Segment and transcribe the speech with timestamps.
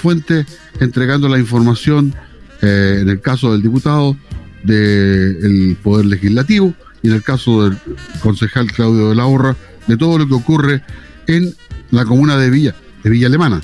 [0.00, 0.46] fuente
[0.80, 2.14] entregando la información,
[2.62, 4.16] eh, en el caso del diputado,
[4.64, 7.78] del Poder Legislativo y en el caso del
[8.22, 10.82] concejal Claudio de la Horra, de todo lo que ocurre
[11.26, 11.54] en
[11.90, 13.60] la comuna de Villa, de Villa Alemana.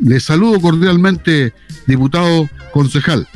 [0.00, 1.52] Les saludo cordialmente,
[1.86, 3.26] diputado concejal.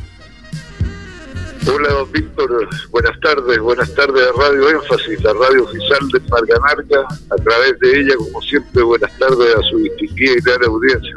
[1.66, 2.68] Hola, don Víctor.
[2.90, 3.58] Buenas tardes.
[3.60, 7.06] Buenas tardes a Radio Énfasis, la radio oficial de Marganarca.
[7.30, 11.16] A través de ella, como siempre, buenas tardes a su distinguida y gran audiencia.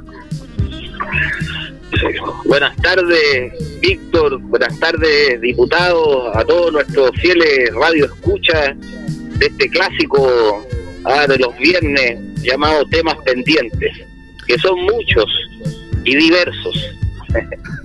[2.45, 4.39] Buenas tardes, Víctor.
[4.41, 8.75] Buenas tardes, diputados, a todos nuestros fieles radio escucha
[9.39, 10.65] de este clásico
[11.05, 13.91] ah, de los viernes llamado Temas Pendientes,
[14.47, 15.25] que son muchos
[16.03, 16.91] y diversos.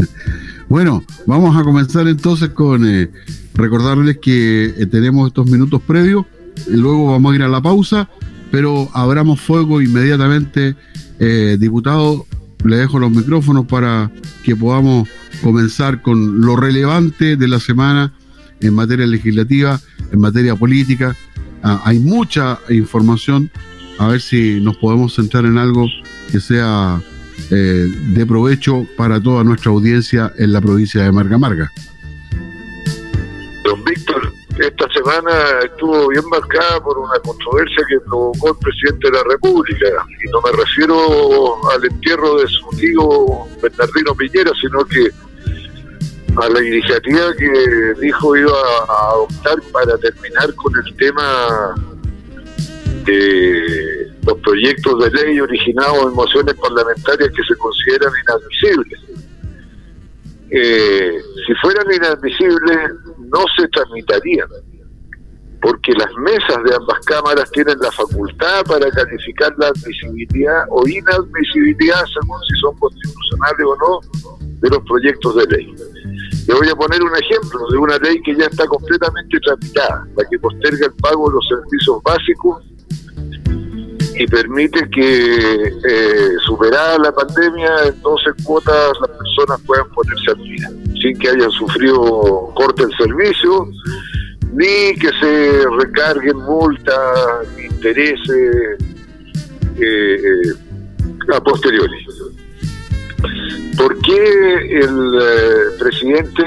[0.71, 3.11] Bueno, vamos a comenzar entonces con eh,
[3.55, 6.27] recordarles que eh, tenemos estos minutos previos,
[6.69, 8.09] y luego vamos a ir a la pausa,
[8.53, 10.77] pero abramos fuego inmediatamente.
[11.19, 12.25] Eh, diputado,
[12.65, 14.11] le dejo los micrófonos para
[14.43, 15.09] que podamos
[15.43, 18.13] comenzar con lo relevante de la semana
[18.61, 19.81] en materia legislativa,
[20.13, 21.17] en materia política.
[21.63, 23.51] Ah, hay mucha información,
[23.99, 25.87] a ver si nos podemos centrar en algo
[26.31, 27.01] que sea
[27.51, 31.71] eh, de provecho para toda nuestra audiencia en la provincia de Marga Marga.
[33.65, 35.31] Don Víctor, esta semana
[35.65, 39.87] estuvo bien marcada por una controversia que provocó el presidente de la República,
[40.23, 45.09] y no me refiero al entierro de su tío Bernardino Piñera, sino que
[46.37, 48.53] a la iniciativa que dijo iba
[48.89, 51.75] a adoptar para terminar con el tema
[53.05, 59.01] de los proyectos de ley originados en mociones parlamentarias que se consideran inadmisibles.
[60.51, 62.91] Eh, si fueran inadmisibles,
[63.33, 64.49] no se tramitarían,
[65.63, 72.03] porque las mesas de ambas cámaras tienen la facultad para calificar la admisibilidad o inadmisibilidad,
[72.13, 75.75] según si son constitucionales o no, de los proyectos de ley.
[76.47, 80.25] Le voy a poner un ejemplo de una ley que ya está completamente tramitada, la
[80.29, 82.63] que posterga el pago de los servicios básicos
[84.21, 90.43] y permite que, eh, superada la pandemia, en 12 cuotas las personas puedan ponerse al
[90.43, 93.69] día, sin que hayan sufrido corte del servicio,
[94.53, 98.79] ni que se recarguen multas, intereses
[99.79, 100.43] eh,
[101.33, 102.07] a posteriori.
[103.77, 106.45] ¿Por qué el eh, presidente,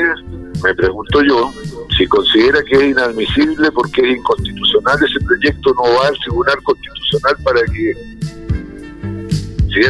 [0.63, 1.51] me pregunto yo,
[1.97, 7.35] si considera que es inadmisible porque es inconstitucional, ese proyecto no va al Tribunal Constitucional
[7.43, 7.93] para que,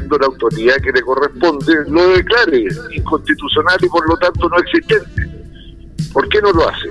[0.02, 5.22] la autoridad que le corresponde, lo declare inconstitucional y por lo tanto no existente.
[6.12, 6.90] ¿Por qué no lo hace?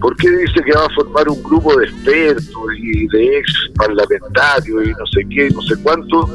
[0.00, 4.86] ¿Por qué dice que va a formar un grupo de expertos y de ex parlamentarios
[4.86, 6.28] y no sé qué, no sé cuánto,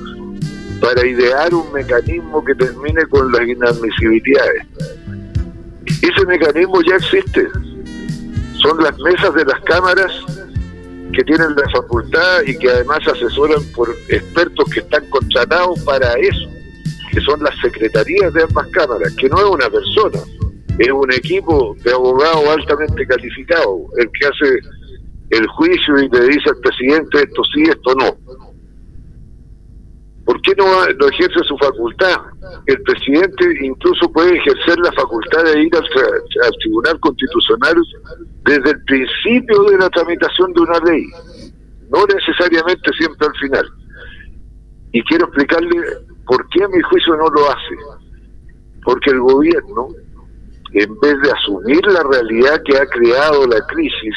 [0.82, 4.66] para idear un mecanismo que termine con las inadmisibilidades?
[5.86, 7.48] Ese mecanismo ya existe.
[8.62, 10.12] Son las mesas de las cámaras
[11.14, 16.50] que tienen la facultad y que además asesoran por expertos que están contratados para eso,
[17.12, 20.20] que son las secretarías de ambas cámaras, que no es una persona,
[20.78, 24.60] es un equipo de abogados altamente calificados, el que hace
[25.30, 28.18] el juicio y le dice al presidente esto sí, esto no.
[30.26, 32.18] ¿Por qué no, no ejerce su facultad?
[32.68, 37.76] El presidente incluso puede ejercer la facultad de ir al, Tribunal Constitucional
[38.50, 41.06] desde el principio de la tramitación de una ley,
[41.92, 43.66] no necesariamente siempre al final.
[44.92, 45.78] Y quiero explicarle
[46.26, 47.76] por qué a mi juicio no lo hace.
[48.84, 49.90] Porque el gobierno,
[50.74, 54.16] en vez de asumir la realidad que ha creado la crisis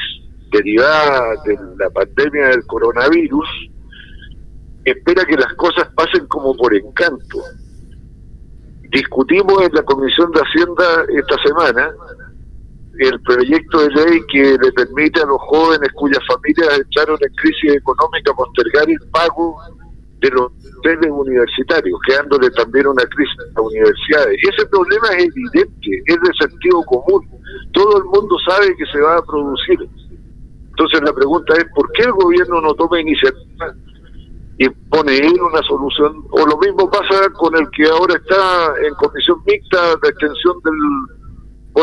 [0.50, 3.48] derivada de la pandemia del coronavirus,
[4.86, 7.38] espera que las cosas pasen como por encanto.
[8.88, 11.92] Discutimos en la Comisión de Hacienda esta semana
[12.98, 17.74] el proyecto de ley que le permite a los jóvenes cuyas familias entraron en crisis
[17.74, 19.56] económica postergar el pago
[20.20, 24.38] de los hoteles universitarios, creándole también una crisis a las universidades.
[24.42, 27.26] Ese problema es evidente, es de sentido común.
[27.72, 29.78] Todo el mundo sabe que se va a producir.
[30.70, 33.74] Entonces la pregunta es, ¿por qué el gobierno no toma iniciativa
[34.58, 36.24] y pone él una solución.
[36.30, 40.74] O lo mismo pasa con el que ahora está en comisión mixta de extensión del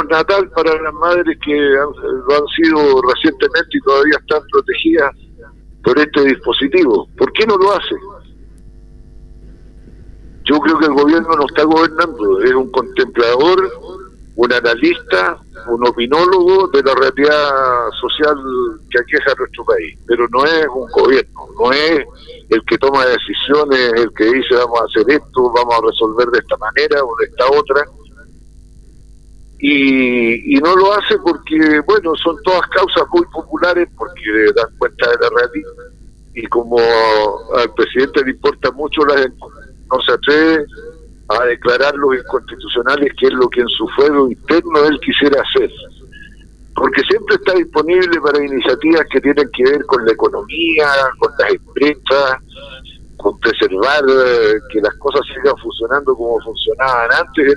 [0.09, 5.15] natal para las madres que lo han sido recientemente y todavía están protegidas
[5.83, 7.07] por este dispositivo.
[7.17, 7.95] ¿Por qué no lo hace?
[10.45, 13.69] Yo creo que el gobierno no está gobernando, es un contemplador,
[14.35, 15.37] un analista,
[15.67, 18.35] un opinólogo de la realidad social
[18.89, 22.05] que aqueja a nuestro país, pero no es un gobierno, no es
[22.49, 26.39] el que toma decisiones, el que dice vamos a hacer esto, vamos a resolver de
[26.39, 27.83] esta manera o de esta otra.
[29.59, 34.21] Y, y no lo hace porque, bueno, son todas causas muy populares porque
[34.55, 35.71] dan cuenta de la realidad.
[36.33, 36.77] Y como
[37.55, 39.15] al presidente le importa mucho, la
[39.91, 40.65] no se atreve
[41.29, 45.69] a declarar los inconstitucionales, que es lo que en su fuego interno él quisiera hacer.
[46.75, 50.87] Porque siempre está disponible para iniciativas que tienen que ver con la economía,
[51.19, 52.37] con las empresas,
[53.17, 57.55] con preservar eh, que las cosas sigan funcionando como funcionaban antes,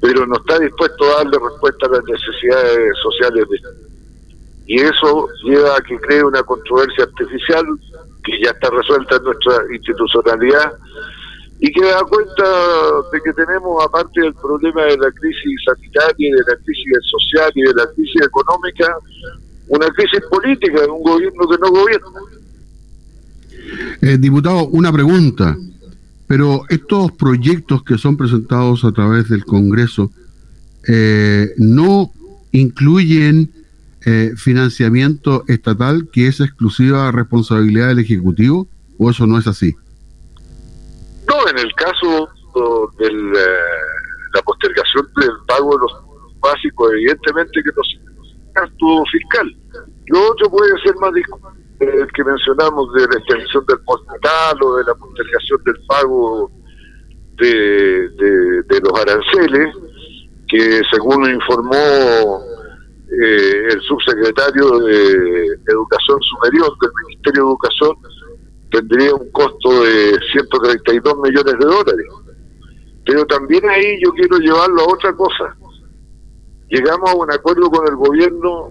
[0.00, 3.90] pero no está dispuesto a darle respuesta a las necesidades sociales de
[4.66, 7.64] y eso lleva a que cree una controversia artificial
[8.22, 10.72] que ya está resuelta en nuestra institucionalidad
[11.58, 12.44] y que da cuenta
[13.12, 17.62] de que tenemos, aparte del problema de la crisis sanitaria, de la crisis social y
[17.62, 18.96] de la crisis económica,
[19.66, 22.20] una crisis política de un gobierno que no gobierna.
[24.02, 25.56] Eh, diputado, una pregunta,
[26.30, 30.12] pero estos proyectos que son presentados a través del Congreso
[30.86, 32.12] eh, no
[32.52, 33.50] incluyen
[34.06, 39.74] eh, financiamiento estatal que es exclusiva responsabilidad del Ejecutivo o eso no es así?
[41.26, 42.28] No, en el caso
[43.00, 43.46] de eh,
[44.32, 45.92] la postergación del pago de los
[46.38, 49.56] básicos, evidentemente que no es gasto fiscal.
[50.06, 51.12] Lo otro puede ser más
[51.80, 56.50] el que mencionamos de la extensión del postal o de la postergación del pago
[57.38, 58.08] de,
[58.68, 59.74] de, los aranceles,
[60.46, 67.96] que según informó eh, el subsecretario de Educación Superior del Ministerio de Educación,
[68.70, 72.06] tendría un costo de 132 millones de dólares.
[73.06, 75.56] Pero también ahí yo quiero llevarlo a otra cosa.
[76.68, 78.70] Llegamos a un acuerdo con el gobierno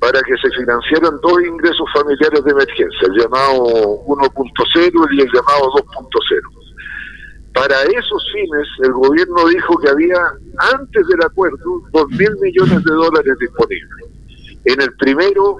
[0.00, 5.72] para que se financiaran dos ingresos familiares de emergencia, el llamado 1.0 y el llamado
[5.72, 6.60] 2.0.
[7.52, 10.18] Para esos fines, el gobierno dijo que había,
[10.72, 14.06] antes del acuerdo, 2.000 millones de dólares disponibles.
[14.64, 15.58] En el primero,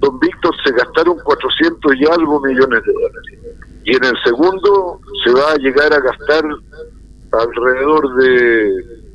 [0.00, 3.38] don Víctor, se gastaron 400 y algo millones de dólares.
[3.84, 6.44] Y en el segundo se va a llegar a gastar
[7.30, 9.06] alrededor de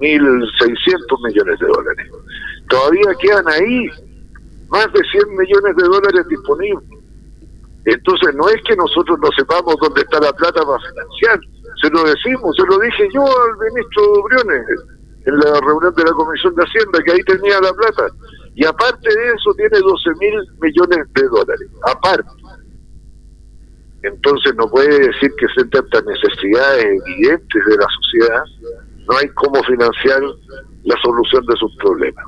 [0.00, 2.10] 1.600 millones de dólares.
[2.68, 3.88] Todavía quedan ahí
[4.68, 6.88] más de 100 millones de dólares disponibles.
[7.84, 11.38] Entonces no es que nosotros no sepamos dónde está la plata para financiar,
[11.80, 14.66] se lo decimos, se lo dije yo al ministro Briones
[15.26, 18.08] en la reunión de la Comisión de Hacienda, que ahí tenía la plata.
[18.54, 22.30] Y aparte de eso tiene 12 mil millones de dólares, aparte.
[24.02, 28.42] Entonces no puede decir que se tantas necesidades evidentes de la sociedad,
[29.08, 30.22] no hay cómo financiar
[30.84, 32.24] la solución de sus problemas.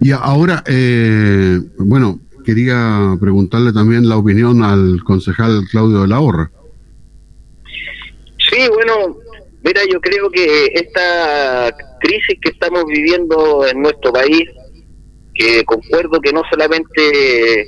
[0.00, 6.50] Y ahora, eh, bueno, quería preguntarle también la opinión al concejal Claudio de la Horra.
[8.50, 9.18] Sí, bueno,
[9.62, 14.48] mira, yo creo que esta crisis que estamos viviendo en nuestro país
[15.34, 17.60] que concuerdo que no solamente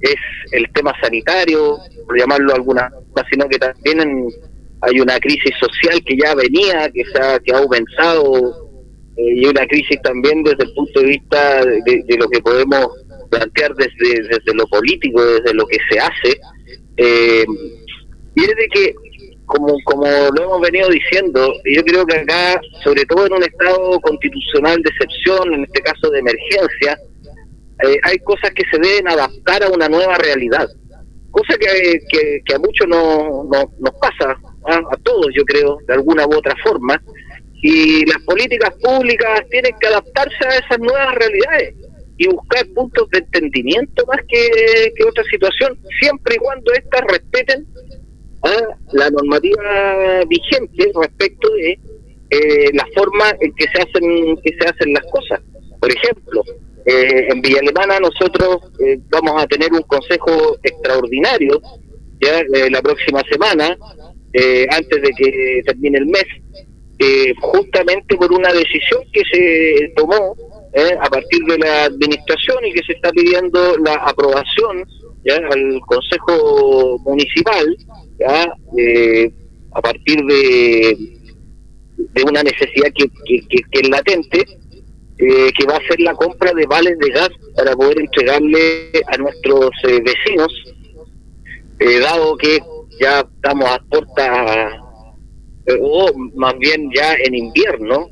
[0.00, 0.16] es
[0.52, 2.90] el tema sanitario, por llamarlo alguna
[3.30, 4.28] sino que también
[4.80, 8.59] hay una crisis social que ya venía, que se ha, que ha aumentado,
[9.34, 12.88] y una crisis también desde el punto de vista de, lo que podemos
[13.30, 16.40] plantear desde, desde lo político, desde lo que se hace.
[16.96, 17.44] Eh,
[18.36, 18.94] es de que,
[19.46, 24.00] como, como lo hemos venido diciendo, yo creo que acá, sobre todo en un estado
[24.00, 26.98] constitucional de excepción, en este caso de emergencia,
[27.86, 30.68] eh, hay cosas que se deben adaptar a una nueva realidad,
[31.30, 32.00] cosa que,
[32.44, 34.80] que, a muchos no, no, nos pasa, ¿ah?
[34.90, 37.00] a todos yo creo, de alguna u otra forma,
[37.62, 41.74] y las políticas públicas tienen que adaptarse a esas nuevas realidades
[42.16, 47.66] y buscar puntos de entendimiento más que, que otra situación, siempre y cuando éstas respeten
[48.42, 48.76] ¿ah?
[48.92, 51.78] la normativa vigente respecto de
[52.30, 55.40] eh, la forma en que se hacen que se hacen las cosas.
[55.80, 56.44] Por ejemplo,
[56.86, 61.60] eh, en Villa Alemana nosotros eh, vamos a tener un consejo extraordinario
[62.20, 63.76] ya eh, la próxima semana,
[64.70, 66.24] antes de que termine el mes,
[67.40, 70.36] justamente por una decisión que se tomó
[71.00, 74.84] a partir de la administración y que se está pidiendo la aprobación
[75.24, 77.76] ya al consejo municipal
[78.18, 78.52] ya
[79.72, 80.96] a partir de
[81.96, 84.44] de una necesidad que, que es latente
[85.22, 89.18] eh, que va a ser la compra de vales de gas para poder entregarle a
[89.18, 90.50] nuestros eh, vecinos,
[91.78, 92.58] eh, dado que
[92.98, 94.80] ya estamos a puertas
[95.80, 98.08] o más bien ya en invierno,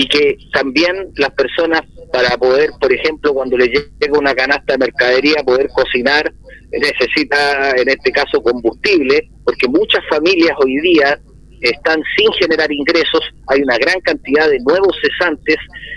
[0.00, 4.78] y que también las personas para poder, por ejemplo, cuando le llega una canasta de
[4.78, 6.32] mercadería, poder cocinar,
[6.70, 11.18] necesita en este caso combustible, porque muchas familias hoy día
[11.60, 15.56] están sin generar ingresos, hay una gran cantidad de nuevos cesantes,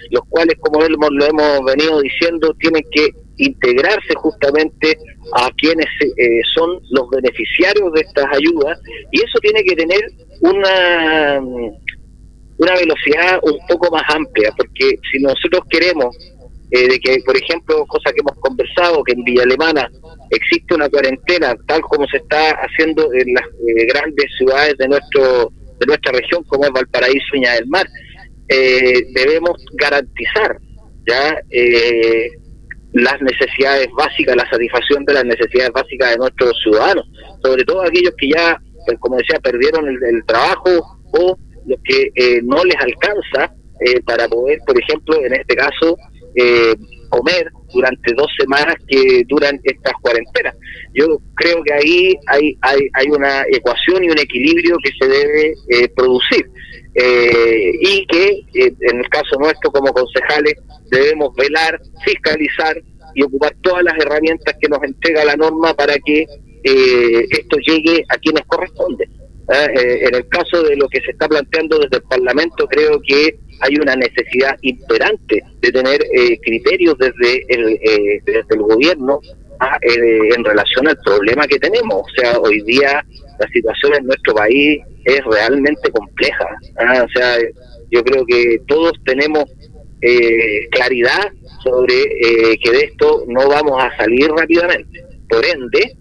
[0.10, 3.10] los cuales, como lo hemos venido diciendo, tienen que
[3.46, 4.98] integrarse justamente
[5.34, 8.80] a quienes eh, son los beneficiarios de estas ayudas,
[9.12, 10.02] y eso tiene que tener
[10.42, 11.42] una
[12.58, 16.16] una velocidad un poco más amplia, porque si nosotros queremos
[16.70, 19.90] eh, de que, por ejemplo, cosa que hemos conversado, que en Villa Alemana
[20.30, 25.52] existe una cuarentena, tal como se está haciendo en las eh, grandes ciudades de nuestro
[25.80, 27.88] de nuestra región, como es Valparaíso y del Mar,
[28.48, 30.60] eh, debemos garantizar
[31.08, 31.42] ya
[32.94, 37.06] las necesidades básicas, la satisfacción de las necesidades básicas de nuestros ciudadanos,
[37.44, 42.42] sobre todo aquellos que ya, pues, como decía, perdieron el trabajo o lo que eh,
[42.44, 43.54] no les alcanza
[43.86, 45.98] eh, para poder, por ejemplo, en este caso,
[46.36, 46.76] eh,
[47.10, 50.56] comer durante dos semanas que duran estas cuarentenas.
[50.94, 55.90] Yo creo que ahí hay, hay, hay una ecuación y un equilibrio que se debe
[55.96, 56.46] producir.
[56.94, 60.56] Y que en el caso nuestro como concejales
[60.90, 62.82] debemos velar, fiscalizar
[63.16, 66.26] y ocupar todas las herramientas que nos entrega la norma para que
[66.64, 69.06] esto llegue a quienes corresponde.
[69.52, 69.68] ¿eh?
[69.76, 73.38] Eh, en el caso de lo que se está planteando desde el Parlamento, creo que
[73.60, 77.80] hay una necesidad imperante de tener eh, criterios desde el,
[78.26, 79.20] desde el gobierno
[79.60, 82.02] ah, en relación al problema que tenemos.
[82.02, 83.06] O sea, hoy día
[83.40, 86.46] la situación en nuestro país es realmente compleja.
[86.78, 87.04] ¿ah?
[87.04, 87.38] O sea,
[87.90, 89.46] yo creo que todos tenemos
[90.72, 91.32] claridad
[91.64, 91.94] sobre
[92.58, 95.06] que de esto no vamos a salir rápidamente.
[95.30, 95.96] Por ende,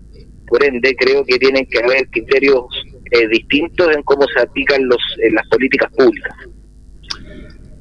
[0.49, 2.65] por ende creo que tienen que haber criterios
[3.13, 6.33] eh, distintos en cómo se aplican los, en las políticas públicas.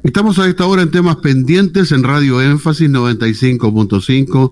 [0.03, 4.51] Estamos a esta hora en temas pendientes en Radio Énfasis 95.5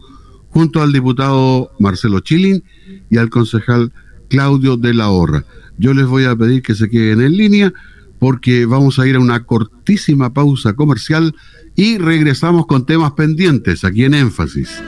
[0.50, 2.64] junto al diputado Marcelo Chilin
[3.10, 3.92] y al concejal
[4.28, 5.46] Claudio de la Horra.
[5.78, 7.74] Yo les voy a pedir que se queden en línea
[8.20, 11.36] porque vamos a ir a una cortísima pausa comercial
[11.76, 14.82] y regresamos con temas pendientes aquí en Énfasis,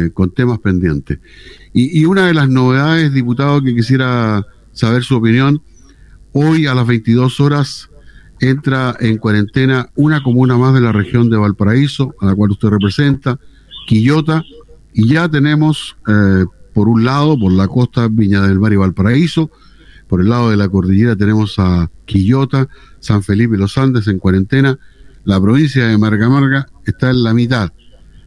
[0.00, 1.18] eh, con temas pendientes.
[1.74, 5.62] Y, una de las novedades, diputado, que quisiera saber su opinión.
[6.32, 7.88] Hoy a las 22 horas
[8.40, 12.68] entra en cuarentena una comuna más de la región de Valparaíso, a la cual usted
[12.68, 13.38] representa,
[13.86, 14.44] Quillota,
[14.92, 19.50] y ya tenemos, eh, por un lado, por la costa Viña del Mar y Valparaíso,
[20.08, 22.68] por el lado de la cordillera tenemos a Quillota,
[23.00, 24.78] San Felipe y los Andes en cuarentena,
[25.24, 27.72] la provincia de Marga Marga está en la mitad.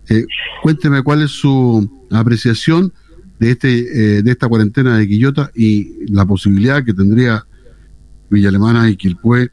[0.10, 0.26] Eh,
[0.62, 2.94] cuénteme cuál es su apreciación
[3.40, 7.46] de, este, eh, de esta cuarentena de Quillota y la posibilidad que tendría
[8.30, 9.50] Villa Alemana y Quilpué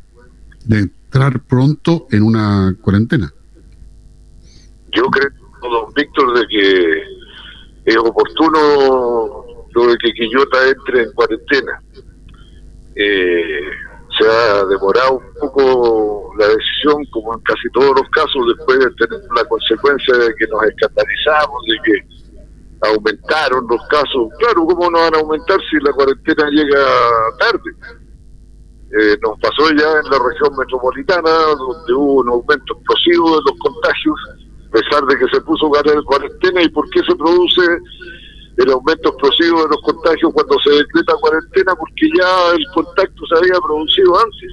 [0.65, 3.33] de entrar pronto en una cuarentena.
[4.93, 5.31] Yo creo,
[5.63, 7.03] don Víctor, de que
[7.85, 11.83] es oportuno lo de que Quillota entre en cuarentena.
[12.95, 13.71] Eh,
[14.19, 18.91] se ha demorado un poco la decisión, como en casi todos los casos, después de
[18.95, 24.29] tener la consecuencia de que nos escandalizamos, de que aumentaron los casos.
[24.39, 26.85] Claro, ¿cómo no van a aumentar si la cuarentena llega
[27.39, 27.71] tarde?
[29.01, 33.59] Eh, nos pasó ya en la región metropolitana, donde hubo un aumento explosivo de los
[33.59, 34.17] contagios,
[34.73, 35.71] pesar de que se puso
[36.05, 36.63] cuarentena.
[36.63, 37.63] ¿Y por qué se produce
[38.57, 41.75] el aumento explosivo de los contagios cuando se decreta cuarentena?
[41.77, 44.51] Porque ya el contacto se había producido antes.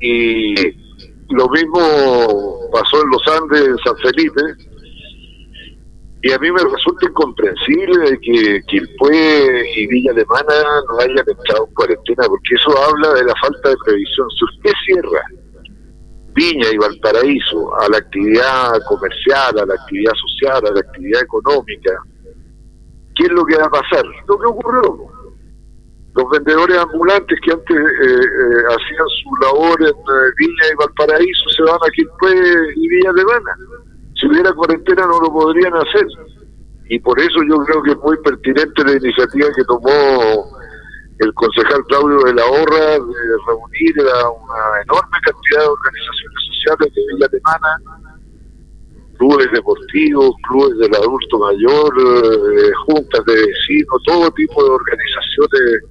[0.00, 0.54] Y
[1.34, 4.42] lo mismo pasó en los Andes, en San Felipe,
[6.22, 10.54] y a mí me resulta incomprensible que Quilpue y Villa Alemana
[10.88, 14.28] no hayan entrado en cuarentena, porque eso habla de la falta de previsión.
[14.30, 15.22] Si usted cierra
[16.34, 21.92] Viña y Valparaíso a la actividad comercial, a la actividad social, a la actividad económica,
[23.16, 24.04] ¿qué es lo que va a pasar?
[24.28, 25.06] Lo que ocurrió.
[26.14, 31.48] Los vendedores ambulantes que antes eh, eh, hacían su labor en eh, Viña y Valparaíso
[31.56, 32.34] se van a Quilpue
[32.74, 33.54] y Villa Alemana
[34.20, 36.06] si hubiera cuarentena no lo podrían hacer.
[36.88, 40.59] Y por eso yo creo que es muy pertinente la iniciativa que tomó
[41.20, 42.98] el concejal Claudio de la Horra de
[43.46, 47.72] reunir a una enorme cantidad de organizaciones sociales de Villa Alemana,
[49.18, 55.84] clubes deportivos, clubes del adulto mayor, eh, juntas de vecinos, todo tipo de organizaciones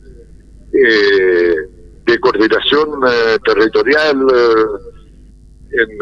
[0.74, 1.55] eh,
[2.05, 4.17] de coordinación eh, territorial
[5.71, 6.00] en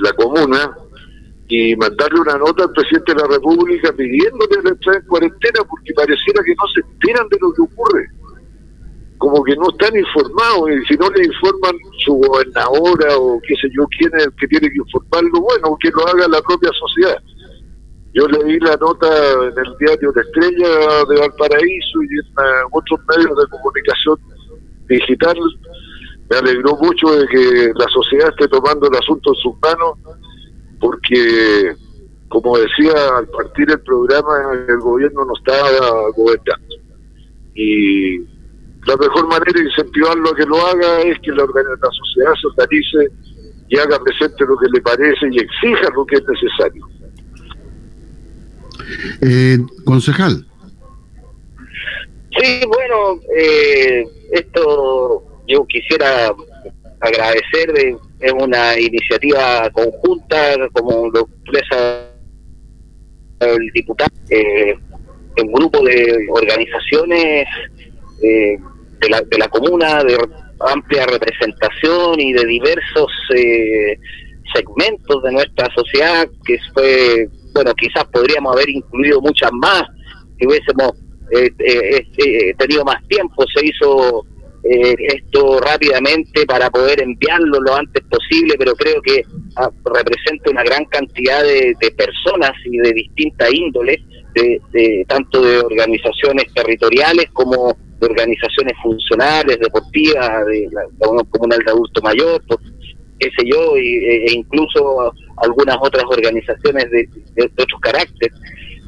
[0.00, 0.83] la comuna
[1.48, 5.92] y mandarle una nota al presidente de la República pidiéndole la entrada en cuarentena porque
[5.94, 8.08] pareciera que no se enteran de lo que ocurre.
[9.18, 13.68] Como que no están informados y si no le informan su gobernadora o qué sé
[13.76, 17.18] yo quién es el que tiene que informarlo, bueno, que lo haga la propia sociedad.
[18.14, 23.00] Yo leí la nota en el diario La Estrella de Valparaíso y en uh, otros
[23.08, 24.18] medios de comunicación
[24.88, 25.36] digital.
[26.30, 29.98] Me alegró mucho de que la sociedad esté tomando el asunto en sus manos
[30.84, 31.74] porque,
[32.28, 36.74] como decía al partir el programa, el gobierno no estaba gobernando.
[37.54, 42.34] Y la mejor manera de incentivarlo a que lo haga es que la, la sociedad
[42.38, 43.12] se organice
[43.70, 46.86] y haga presente lo que le parece y exija lo que es necesario.
[49.22, 50.46] Eh, concejal.
[52.38, 56.34] Sí, bueno, eh, esto yo quisiera
[57.00, 62.10] agradecer de es una iniciativa conjunta, como lo expresa
[63.40, 64.74] el diputado, eh,
[65.42, 67.46] un grupo de organizaciones
[68.22, 68.56] eh,
[69.00, 70.16] de, la, de la comuna, de
[70.60, 73.98] amplia representación y de diversos eh,
[74.54, 79.82] segmentos de nuestra sociedad, que fue, bueno, quizás podríamos haber incluido muchas más,
[80.38, 80.92] si hubiésemos
[82.58, 84.24] tenido más tiempo, se hizo
[84.66, 89.22] eh, esto rápidamente para poder enviarlo lo antes posible, pero creo que
[89.56, 94.02] ah, representa una gran cantidad de, personas y de distinta índole,
[94.34, 100.82] de, tanto de organizaciones territoriales como de organizaciones funcionales, deportivas, de la,
[101.28, 102.42] Comunal de Adulto Mayor,
[103.18, 108.34] qué sé yo, e, e, incluso algunas otras organizaciones de, de, otros caracteres,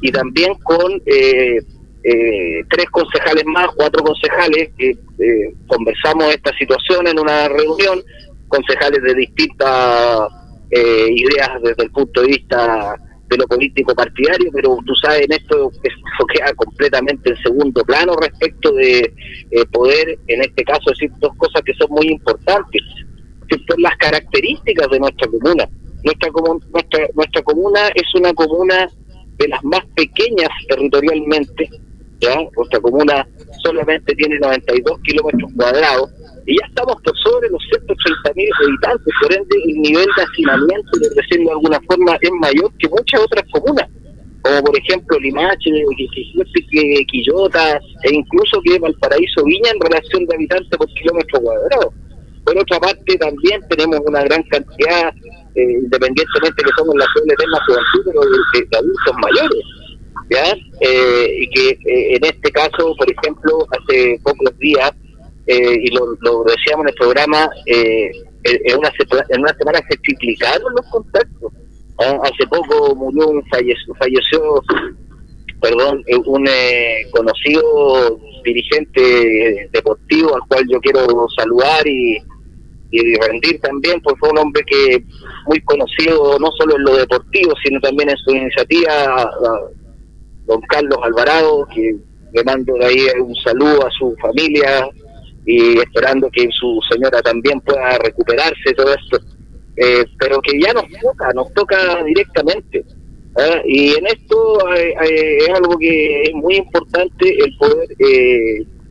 [0.01, 0.99] y también con...
[1.05, 1.59] Eh,
[2.03, 8.01] eh, tres concejales más, cuatro concejales, que eh, conversamos esta situación en una reunión,
[8.47, 10.29] concejales de distintas
[10.69, 12.95] eh, ideas desde el punto de vista
[13.27, 18.15] de lo político partidario, pero tú sabes, en esto eso queda completamente en segundo plano
[18.15, 19.13] respecto de
[19.71, 22.81] poder, en este caso, decir dos cosas que son muy importantes,
[23.49, 25.67] que son las características de nuestra comuna.
[26.03, 26.29] Nuestra,
[26.71, 28.87] nuestra, nuestra comuna es una comuna
[29.37, 31.69] de las más pequeñas territorialmente,
[32.19, 32.35] ¿ya?
[32.55, 33.27] Nuestra comuna
[33.63, 36.09] solamente tiene 92 kilómetros cuadrados
[36.45, 40.91] y ya estamos por sobre los 130 mil habitantes, por ende el nivel de hacinamiento,
[40.97, 43.87] de de alguna forma, es mayor que muchas otras comunas,
[44.41, 45.69] como por ejemplo Limache,
[47.07, 51.93] Quillota e incluso que Valparaíso Viña en relación de habitantes por kilómetro cuadrado.
[52.45, 55.13] Por otra parte, también tenemos una gran cantidad,
[55.53, 59.76] eh, independientemente que somos la zona eterna juventud, pero de adultos mayores
[60.29, 60.55] ¿ya?
[60.81, 64.91] Eh, y que eh, en este caso, por ejemplo, hace pocos días,
[65.47, 68.91] eh, y lo, decíamos en el programa, en, una,
[69.29, 71.53] en una semana se triplicaron los contactos.
[71.99, 72.19] ¿ah?
[72.23, 74.61] Hace poco murió un falleció, falleció
[75.61, 76.47] perdón, un
[77.11, 82.17] conocido dirigente deportivo al cual yo quiero saludar y,
[82.91, 85.03] y rendir también, pues fue un hombre que
[85.47, 89.29] muy conocido no solo en lo deportivo, sino también en su iniciativa
[90.47, 91.95] don Carlos Alvarado, que
[92.33, 94.87] le mando de ahí un saludo a su familia
[95.45, 99.19] y esperando que su señora también pueda recuperarse todo esto.
[99.75, 102.79] Eh, pero que ya nos toca, nos toca directamente.
[103.37, 103.61] ¿eh?
[103.65, 107.87] Y en esto eh, es algo que es muy importante el poder,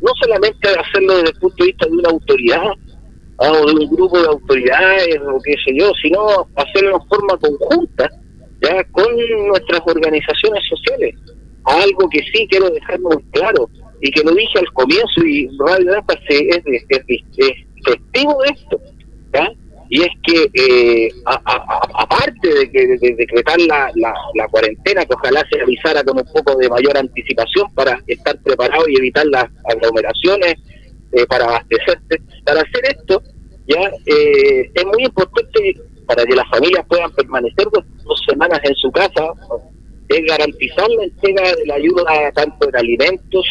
[0.01, 2.71] no solamente hacerlo desde el punto de vista de una autoridad
[3.39, 8.09] o de un grupo de autoridades o qué sé yo, sino hacerlo en forma conjunta
[8.63, 9.07] ya con
[9.49, 11.15] nuestras organizaciones sociales
[11.67, 13.69] algo que sí quiero dejar muy claro
[14.01, 16.63] y que lo dije al comienzo y Radio Data es,
[17.85, 18.81] testigo de esto,
[19.89, 26.03] y es que eh, aparte de, que, de, decretar la, cuarentena, que ojalá se avisara
[26.03, 30.57] con un poco de mayor anticipación para estar preparado y evitar las aglomeraciones,
[31.13, 33.23] eh, para abastecerse, para hacer esto,
[33.69, 38.91] ya eh, es muy importante para que las familias puedan permanecer dos semanas en su
[38.91, 39.25] casa,
[40.09, 43.47] es garantizar la entrega de la ayuda tanto en alimentos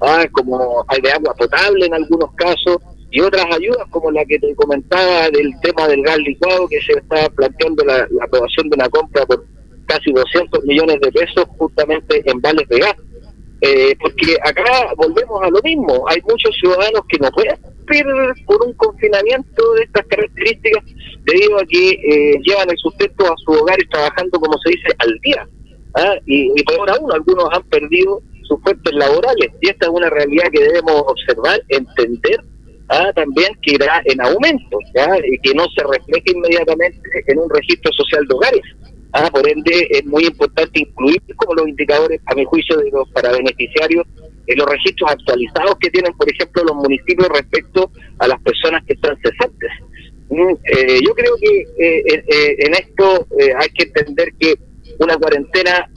[0.00, 2.78] ah, como de agua potable en algunos casos
[3.10, 6.92] y otras ayudas como la que te comentaba del tema del gas licuado que se
[6.92, 9.44] está planteando la, aprobación de una compra por
[9.86, 12.94] casi 200 millones de pesos justamente en vales de gas.
[13.60, 18.06] Eh, porque acá volvemos a lo mismo, hay muchos ciudadanos que no pueden cumplir
[18.46, 20.84] por un confinamiento de estas características
[21.24, 24.88] debido a que eh, llevan el sustento a su hogar y trabajando, como se dice,
[24.98, 25.48] al día.
[25.94, 26.14] ¿Ah?
[26.26, 30.50] y, y peor aún, algunos han perdido sus fuentes laborales y esta es una realidad
[30.52, 32.40] que debemos observar, entender
[32.88, 33.12] ¿ah?
[33.14, 34.78] también que irá en aumento
[35.24, 38.62] y que no se refleje inmediatamente en un registro social de hogares.
[39.12, 43.08] Ah, por ende, es muy importante incluir como los indicadores, a mi juicio, de los
[43.10, 44.06] para beneficiarios,
[44.46, 48.92] en los registros actualizados que tienen, por ejemplo, los municipios respecto a las personas que
[48.92, 49.70] están cesantes.
[50.28, 53.26] Mm, eh, yo creo que eh, eh, en esto
[53.58, 54.54] hay que entender que
[54.98, 55.88] una cuarentena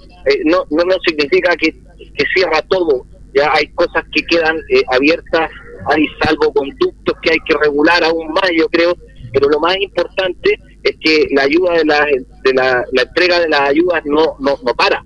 [0.45, 4.59] no, no, no significa que, que cierra todo, ya hay cosas que quedan
[4.91, 5.49] abiertas,
[5.87, 8.95] hay salvoconductos que hay que regular aún más, yo creo,
[9.33, 12.05] pero lo más importante es que la ayuda de la,
[12.43, 15.03] de la, entrega de las ayudas no no, no para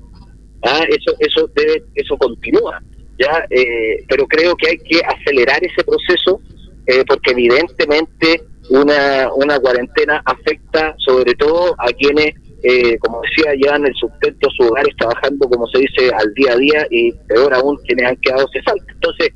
[0.63, 0.83] ¿ah?
[0.89, 2.81] eso eso debe eso continúa
[3.19, 6.41] ya eh, pero creo que hay que acelerar ese proceso
[6.87, 13.85] eh, porque evidentemente una una cuarentena afecta sobre todo a quienes eh, como decía en
[13.85, 17.77] el sustento sus hogares trabajando como se dice al día a día y peor aún
[17.85, 19.29] quienes han quedado cesantes entonces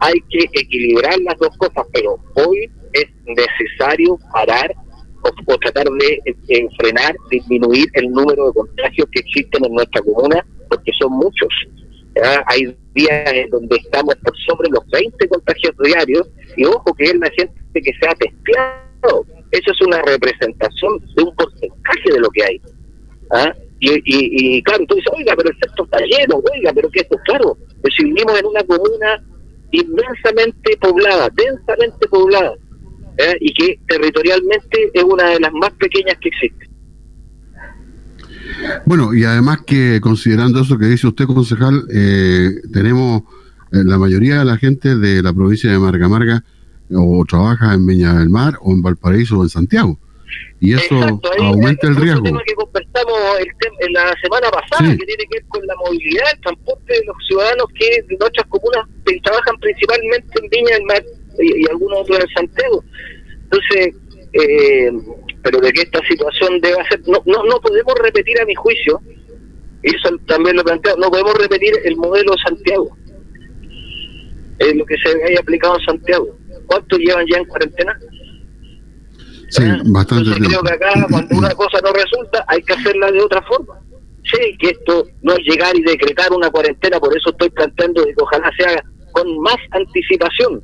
[0.00, 4.74] hay que equilibrar las dos cosas pero hoy es necesario parar
[5.22, 10.90] o, tratar de frenar, disminuir el número de contagios que existen en nuestra comuna, porque
[10.98, 11.48] son muchos.
[12.46, 17.14] Hay días en donde estamos por sobre los 20 contagios diarios, y ojo que es
[17.14, 19.26] la gente que se ha testeado.
[19.50, 22.60] Eso es una representación de un porcentaje de lo que hay.
[23.30, 23.54] ¿Ah?
[23.80, 27.16] Y, y, claro, tú dices, oiga, pero el centro está lleno, oiga, pero que esto,
[27.24, 29.22] claro, pues si vivimos en una comuna
[29.70, 32.52] inmensamente poblada, densamente poblada,
[33.16, 33.36] ¿eh?
[33.40, 36.68] y que territorialmente es una de las más pequeñas que existe.
[38.84, 43.22] Bueno, y además que considerando eso que dice usted, concejal, eh, tenemos
[43.72, 46.44] eh, la mayoría de la gente de la provincia de Marga Marga
[46.94, 49.98] o trabaja en Viña del Mar o en Valparaíso o en Santiago.
[50.60, 50.94] Y eso
[51.38, 52.22] aumenta el riesgo.
[52.22, 53.18] tema que conversamos
[53.80, 57.16] en la semana pasada, que tiene que ver con la movilidad, el transporte de los
[57.26, 58.86] ciudadanos que de nuestras comunas
[59.22, 61.02] trabajan principalmente en Viña del Mar
[61.38, 62.84] y, algunos otros en Santiago.
[63.44, 63.94] Entonces,
[64.34, 64.92] eh,
[65.42, 69.00] pero de que esta situación debe ser, no, no, no podemos repetir a mi juicio,
[69.82, 72.96] y eso también lo planteo, no podemos repetir el modelo de Santiago,
[74.58, 76.39] es lo que se haya aplicado en Santiago.
[76.70, 77.98] ¿Cuántos llevan ya en cuarentena?
[79.48, 83.10] Sí, ah, bastante Entonces, creo que acá, cuando una cosa no resulta, hay que hacerla
[83.10, 83.80] de otra forma.
[84.22, 88.14] Sí, que esto no es llegar y decretar una cuarentena, por eso estoy planteando que
[88.22, 90.62] ojalá se haga con más anticipación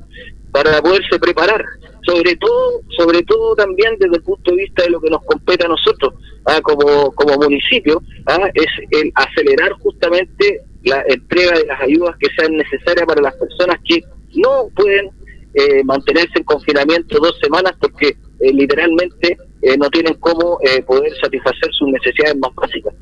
[0.53, 1.61] para poderse preparar,
[2.03, 5.65] sobre todo, sobre todo también desde el punto de vista de lo que nos compete
[5.65, 6.13] a nosotros,
[6.45, 6.61] ¿ah?
[6.61, 8.49] como, como municipio, ¿ah?
[8.53, 13.77] es el acelerar justamente la entrega de las ayudas que sean necesarias para las personas
[13.83, 14.01] que
[14.35, 15.11] no pueden
[15.57, 21.69] eh, mantenerse en confinamiento dos semanas porque eh, literalmente eh, no tienen cómo poder satisfacer
[21.71, 22.93] sus necesidades más básicas,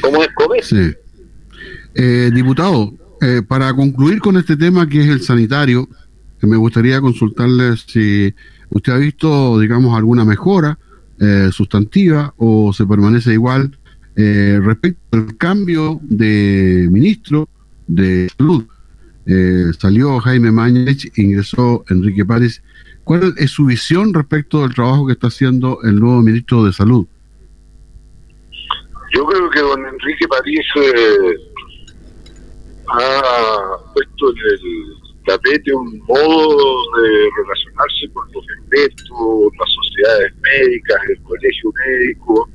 [0.00, 0.64] como es comer.
[0.64, 2.32] Sí.
[2.32, 2.92] diputado,
[3.46, 5.88] para concluir con este tema que es el sanitario,
[6.40, 8.34] me gustaría consultarle si
[8.70, 10.78] usted ha visto, digamos, alguna mejora
[11.20, 13.78] eh, sustantiva o se permanece igual
[14.16, 17.48] eh, respecto al cambio de ministro
[17.86, 18.64] de salud.
[19.26, 22.62] Eh, salió Jaime Mañez, ingresó Enrique Párez.
[23.04, 27.06] ¿Cuál es su visión respecto del trabajo que está haciendo el nuevo ministro de salud?
[29.14, 30.66] Yo creo que don Enrique París
[32.88, 40.98] ha puesto en el tapete un modo de relacionarse con los expertos, las sociedades médicas,
[41.08, 42.48] el colegio médico,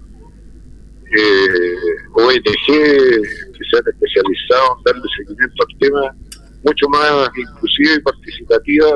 [1.15, 1.75] eh,
[2.13, 6.26] ONG que se han especializado en darle seguimiento al tema
[6.67, 8.87] mucho más inclusiva y participativa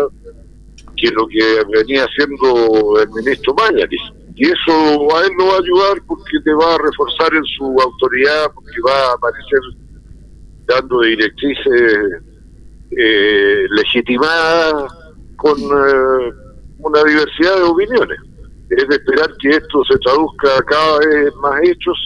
[0.97, 4.01] que lo que venía haciendo el ministro Mañaris.
[4.35, 7.65] Y eso a él lo va a ayudar porque te va a reforzar en su
[7.79, 9.59] autoridad, porque va a aparecer
[10.65, 12.23] dando directrices
[12.91, 14.87] eh, legitimada
[15.35, 16.33] con eh,
[16.79, 18.19] una diversidad de opiniones.
[18.69, 21.97] Es de esperar que esto se traduzca cada vez más hechos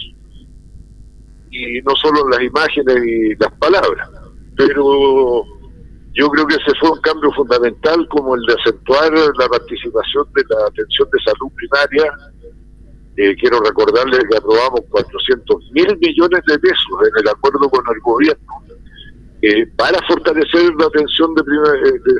[1.50, 4.10] y no solo en las imágenes y las palabras.
[4.56, 5.44] Pero
[6.16, 10.42] yo creo que ese fue un cambio fundamental como el de acentuar la participación de
[10.48, 12.12] la atención de salud primaria.
[13.18, 18.00] Eh, quiero recordarles que aprobamos 400 mil millones de pesos en el acuerdo con el
[18.00, 18.66] gobierno
[19.42, 22.14] eh, para fortalecer la atención de, de,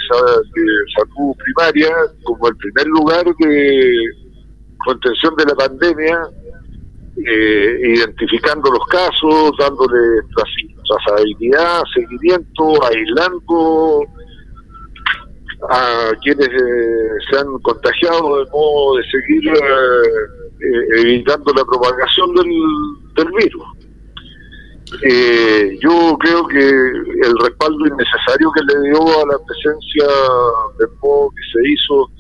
[0.97, 1.91] salud primaria
[2.23, 3.95] como el primer lugar de
[4.85, 6.21] contención de la pandemia,
[7.17, 9.99] eh, identificando los casos, dándole
[10.89, 14.05] trazabilidad, seguimiento, aislando
[15.71, 19.53] a quienes eh, se han contagiado de modo de seguir
[20.99, 22.51] evitando la propagación del,
[23.17, 23.77] del virus.
[25.03, 30.07] Eh, yo creo que el respaldo innecesario que le dio a la presencia
[30.79, 32.11] de modo que se hizo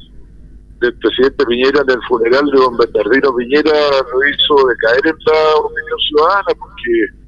[0.81, 5.57] del presidente Piñera en el funeral de don Bernardino Piñera lo hizo decaer en la
[5.57, 7.25] opinión ciudadana porque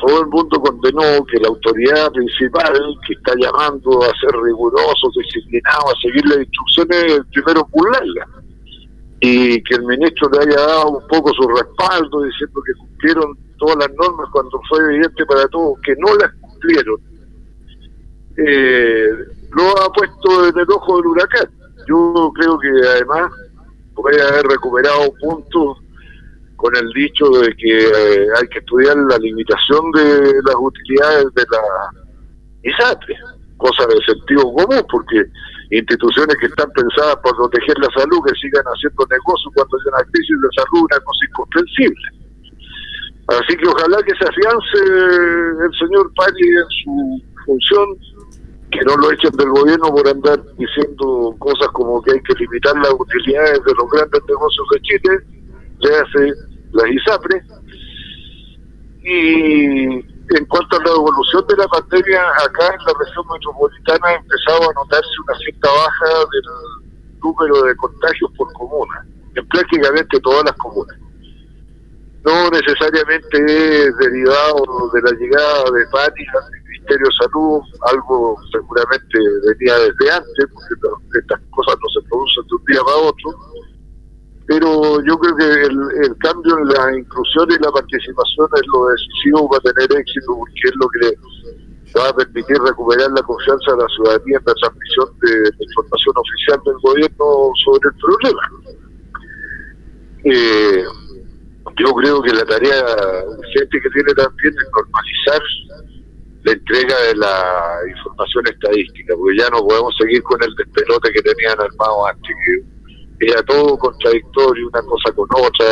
[0.00, 5.90] todo el mundo condenó que la autoridad principal que está llamando a ser riguroso, disciplinado,
[5.90, 8.26] a seguir las instrucciones, primero burlarla.
[9.20, 13.76] Y que el ministro le haya dado un poco su respaldo diciendo que cumplieron todas
[13.76, 17.00] las normas cuando fue evidente para todos que no las cumplieron.
[18.36, 19.08] Eh,
[19.52, 21.50] lo ha puesto en el ojo del huracán.
[21.88, 23.32] Yo creo que además
[23.94, 25.78] puede haber recuperado puntos
[26.56, 31.44] con el dicho de que eh, hay que estudiar la limitación de las utilidades de
[31.50, 31.62] la
[32.62, 33.16] ISAPRE,
[33.56, 35.24] cosa de sentido común, porque
[35.70, 40.10] instituciones que están pensadas para proteger la salud, que sigan haciendo negocios cuando hay una
[40.12, 42.06] crisis de salud, una cosa incomprensible.
[43.28, 44.78] Así que ojalá que se afiance
[45.64, 47.86] el señor Pari en su función
[48.70, 52.76] que no lo echen del gobierno por andar diciendo cosas como que hay que limitar
[52.76, 55.35] las utilidades de los grandes negocios de Chile,
[55.80, 56.32] le hace
[56.72, 57.42] las ISAPRE.
[59.02, 64.14] Y en cuanto a la evolución de la pandemia, acá en la región metropolitana ha
[64.14, 70.44] empezado a notarse una cierta baja del número de contagios por comuna, en prácticamente todas
[70.44, 70.96] las comunas.
[72.24, 76.38] No necesariamente es derivado de la llegada de pánico
[76.86, 77.62] Ministerio de Salud,
[77.92, 82.96] algo seguramente venía desde antes, porque estas cosas no se producen de un día para
[82.96, 83.30] otro,
[84.46, 89.48] pero yo creo que el, cambio en la inclusión y la participación es lo decisivo
[89.50, 93.88] para tener éxito, porque es lo que va a permitir recuperar la confianza de la
[93.88, 98.42] ciudadanía en la transmisión de la información oficial del gobierno sobre el problema.
[100.24, 100.84] Eh,
[101.78, 102.84] yo creo que la tarea
[103.26, 105.42] urgente que tiene también es normalizar
[106.44, 111.22] la entrega de la información estadística, porque ya no podemos seguir con el despelote que
[111.22, 112.75] tenían armado antes, que
[113.20, 115.66] era todo contradictorio, una cosa con otra,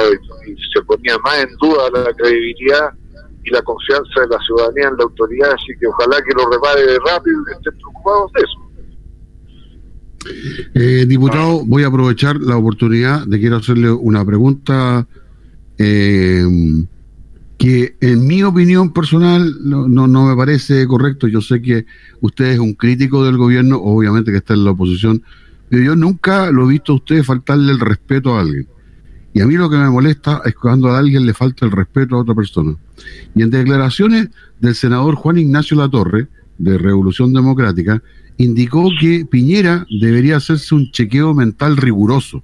[0.47, 2.93] y, se ponía más en duda la credibilidad
[3.45, 6.99] y la confianza de la ciudadanía en la autoridad, así que ojalá que lo repare
[7.07, 8.65] rápido y estén preocupados de eso.
[10.75, 15.07] Eh, diputado, voy a aprovechar la oportunidad de quiero hacerle una pregunta
[15.77, 16.45] eh,
[17.59, 21.29] que en mi opinión personal no, no, me parece correcto.
[21.29, 21.87] Yo sé que
[22.21, 25.23] usted es un crítico del gobierno, obviamente que está en la oposición,
[25.83, 28.67] yo nunca lo he visto a usted faltarle el respeto a alguien.
[29.33, 32.15] Y a mí lo que me molesta es cuando a alguien le falta el respeto
[32.15, 32.77] a otra persona.
[33.35, 34.29] Y en declaraciones
[34.61, 38.01] del senador Juan Ignacio Latorre, de Revolución Democrática,
[38.37, 42.43] indicó que Piñera debería hacerse un chequeo mental riguroso.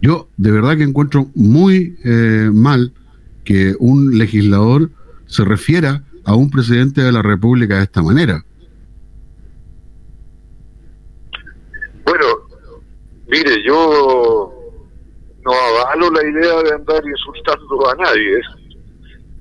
[0.00, 2.92] Yo de verdad que encuentro muy eh, mal
[3.44, 4.90] que un legislador
[5.26, 8.44] se refiera a un presidente de la República de esta manera.
[12.04, 12.26] Bueno,
[13.34, 14.52] mire, yo
[15.44, 18.40] no avalo la idea de andar insultando a nadie,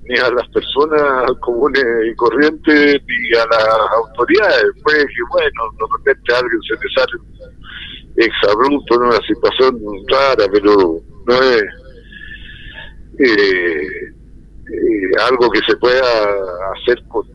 [0.06, 4.66] ni a las personas comunes y corrientes, ni a las autoridades.
[4.84, 9.80] Puede que, bueno, de repente alguien se le sale exabrupto en una situación
[10.10, 11.64] rara, pero no es
[13.20, 14.14] eh,
[14.72, 16.02] eh, algo que se pueda
[16.76, 17.26] hacer con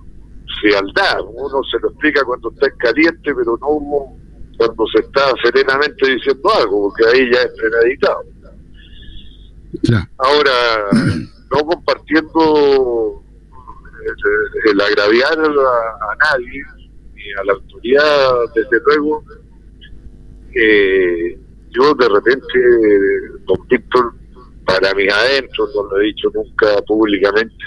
[0.60, 1.20] frialdad.
[1.24, 4.17] Uno se lo explica cuando está en caliente, pero no
[4.58, 8.24] cuando se está serenamente diciendo algo, porque ahí ya es premeditado.
[10.18, 10.50] Ahora,
[11.52, 13.22] no compartiendo
[14.04, 16.62] el, el agraviar a, nadie,
[17.14, 19.22] ni a la autoridad, desde luego,
[20.54, 21.38] eh,
[21.70, 22.58] yo de repente,
[23.46, 24.12] don Víctor,
[24.66, 27.64] para mí adentro, no lo he dicho nunca públicamente,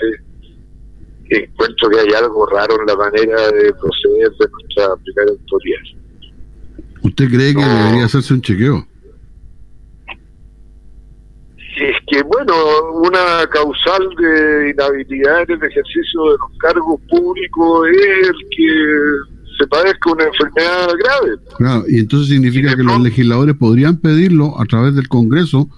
[1.29, 6.00] encuentro que hay algo raro en la manera de proceder de nuestra primera autoridad.
[7.03, 8.87] ¿Usted cree que debería hacerse un chequeo?
[11.77, 12.53] Es que, bueno,
[13.01, 19.67] una causal de inhabilidad en el ejercicio de los cargos públicos es el que se
[19.67, 21.37] padezca una enfermedad grave.
[21.57, 25.69] Claro, y entonces significa que los legisladores podrían pedirlo a través del Congreso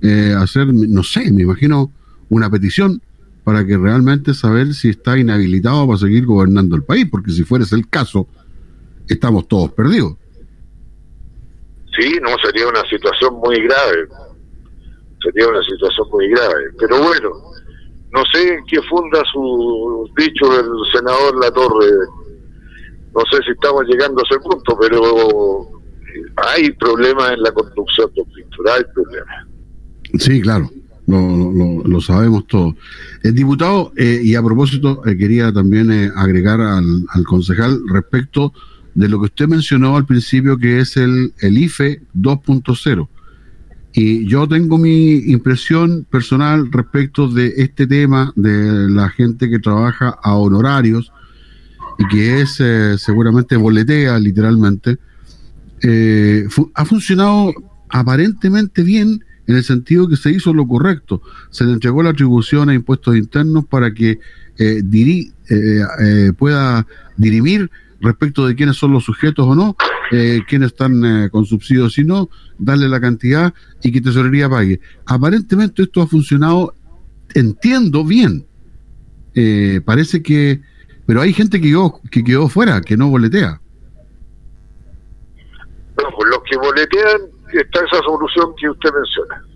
[0.00, 1.92] eh, hacer, no sé, me imagino,
[2.28, 3.00] una petición
[3.44, 7.64] para que realmente saber si está inhabilitado para seguir gobernando el país, porque si fuera
[7.64, 8.26] ese el caso,
[9.08, 10.16] estamos todos perdidos.
[11.98, 14.08] Sí, no, sería una situación muy grave.
[15.22, 16.64] Sería una situación muy grave.
[16.78, 17.30] Pero bueno,
[18.12, 21.90] no sé en qué funda su dicho del senador La Torre.
[23.14, 25.82] No sé si estamos llegando a ese punto, pero
[26.36, 28.22] hay problemas en la conducción de
[28.70, 29.46] hay problemas.
[30.18, 30.70] Sí, claro,
[31.06, 32.74] lo, lo, sabemos todos.
[33.22, 38.52] El diputado, eh, y a propósito, eh, quería también eh, agregar al, concejal respecto
[38.94, 43.08] de lo que usted mencionó al principio, que es el, el IFE 2.0.
[43.94, 50.16] Y yo tengo mi impresión personal respecto de este tema de la gente que trabaja
[50.22, 51.12] a honorarios
[51.98, 54.96] y que es eh, seguramente boletea literalmente.
[55.82, 57.52] Eh, ha funcionado
[57.90, 61.22] aparentemente bien en el sentido que se hizo lo correcto.
[61.50, 64.18] Se le entregó la atribución a impuestos internos para que
[64.58, 64.82] eh,
[65.50, 67.70] eh, pueda dirimir
[68.02, 69.76] respecto de quiénes son los sujetos o no,
[70.10, 74.80] eh, quiénes están eh, con subsidios y no, darle la cantidad y que tesorería pague.
[75.06, 76.74] Aparentemente esto ha funcionado,
[77.34, 78.46] entiendo bien.
[79.34, 80.60] Eh, parece que,
[81.06, 83.60] pero hay gente que quedó, que quedó fuera, que no boletea.
[85.96, 87.20] No, pues los que boletean
[87.52, 89.51] está esa solución que usted menciona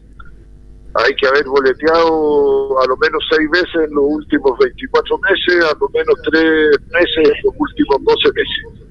[1.04, 5.76] hay que haber boleteado a lo menos seis veces en los últimos 24 meses, a
[5.78, 8.86] lo menos tres meses en los últimos 12 meses.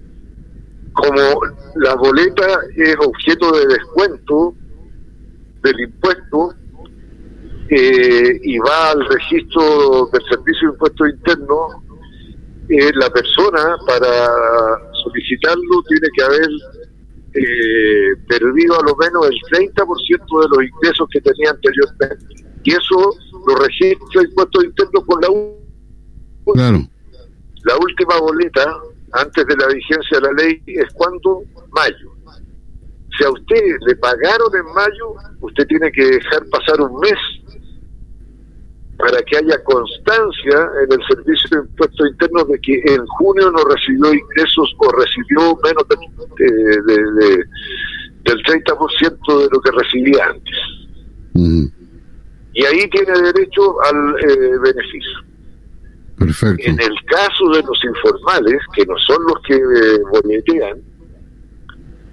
[0.94, 1.41] Como
[1.76, 4.54] la boleta es objeto de descuento
[5.63, 6.54] del impuesto
[7.70, 11.76] eh, y va al registro del Servicio de Impuestos Internos,
[12.70, 16.50] eh, la persona para solicitarlo tiene que haber
[17.36, 22.26] eh, perdido a lo menos el 30% de los ingresos que tenía anteriormente.
[22.63, 23.13] Y eso
[23.45, 25.28] lo registra el impuesto interno con la
[26.54, 26.80] claro.
[27.63, 28.78] La última boleta,
[29.12, 32.12] antes de la vigencia de la ley, es cuando mayo.
[33.17, 37.17] Si a usted le pagaron en mayo, usted tiene que dejar pasar un mes
[38.98, 43.64] para que haya constancia en el Servicio de Impuestos Internos de que en junio no
[43.66, 45.86] recibió ingresos o recibió menos
[46.38, 47.46] de,
[48.24, 50.56] del 30% de lo que recibía antes.
[52.54, 55.20] Y ahí tiene derecho al eh, beneficio.
[56.18, 56.64] Perfecto.
[56.70, 60.80] En el caso de los informales, que no son los que eh, boletean,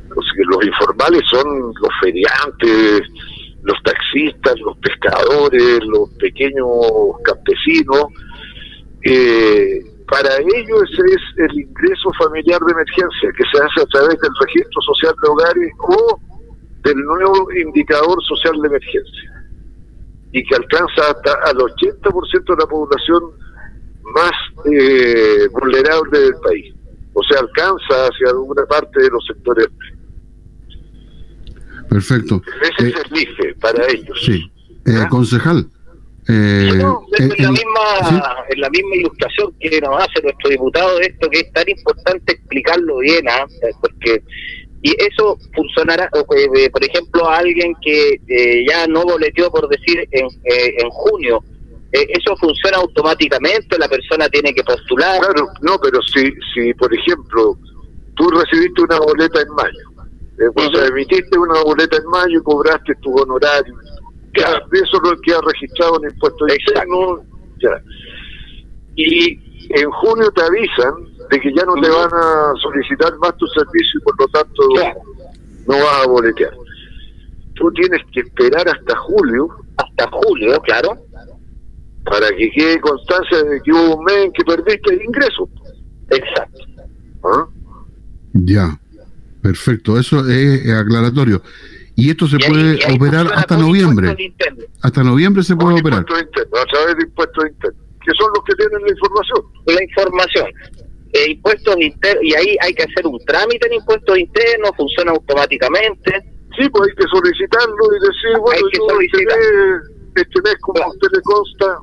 [0.09, 3.03] los, los informales son los feriantes,
[3.63, 6.69] los taxistas, los pescadores, los pequeños
[7.25, 8.07] campesinos,
[9.05, 14.31] eh, para ellos es el ingreso familiar de emergencia que se hace a través del
[14.41, 16.21] registro social de hogares o
[16.85, 19.33] del nuevo indicador social de emergencia
[20.33, 23.23] y que alcanza hasta al 80% de la población
[24.03, 24.33] más
[24.71, 26.75] eh, vulnerable del país.
[27.15, 29.69] O sea, alcanza hacia alguna parte de los sectores
[31.93, 32.43] Perfecto.
[32.63, 34.19] Ese es eh, el IFE para ellos.
[34.25, 34.51] Sí.
[34.87, 35.09] Eh, ¿Ah?
[35.09, 35.67] concejal.
[36.29, 36.69] Eh,
[37.19, 41.41] es la misma en la misma ilustración que nos hace nuestro diputado de esto que
[41.41, 43.45] es tan importante explicarlo bien ¿ah?
[43.81, 44.23] porque
[44.83, 48.21] y eso funcionará por ejemplo a alguien que
[48.69, 51.43] ya no boleteó por decir en, en junio
[51.91, 57.59] eso funciona automáticamente la persona tiene que postular claro no pero si si por ejemplo
[58.15, 59.92] tú recibiste una boleta en mayo
[60.39, 63.75] eh, o sea, emitiste una boleta en mayo y cobraste tu honorario.
[64.35, 67.23] Ya, eso es lo que ha registrado en el impuesto interno.
[67.61, 67.83] Ya.
[68.97, 69.39] Y
[69.71, 70.95] en junio te avisan
[71.31, 74.63] de que ya no te van a solicitar más tu servicio y por lo tanto
[75.67, 76.53] no vas a boletear.
[77.55, 79.49] Tú tienes que esperar hasta julio.
[79.77, 80.97] Hasta julio, claro.
[82.05, 85.49] Para que quede constancia de que hubo un mes en que perdiste el ingreso.
[86.11, 86.61] Exacto.
[87.25, 87.47] ¿Ah?
[88.33, 88.82] Ya.
[89.43, 91.43] Perfecto, eso es aclaratorio.
[91.95, 94.17] Y esto se puede operar hasta noviembre.
[94.81, 96.01] Hasta noviembre se puede operar.
[96.01, 99.43] a través de impuestos internos, que son los que tienen la información.
[99.67, 100.47] La información.
[101.13, 106.33] Eh, impuestos internos, y ahí hay que hacer un trámite en impuestos internos, funciona automáticamente.
[106.57, 110.89] Sí, pues hay que solicitarlo y decir, bueno, yo este mes, este mes, como a
[110.89, 111.77] usted le consta,